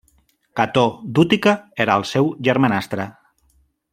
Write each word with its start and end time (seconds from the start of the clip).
Cató 0.59 0.85
d'Útica 1.19 1.53
era 1.85 1.99
el 2.01 2.07
seu 2.13 2.31
germanastre. 2.49 3.09